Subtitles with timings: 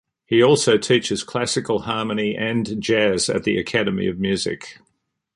[0.25, 4.79] He also teaches classical harmony and jazz at the academy of music.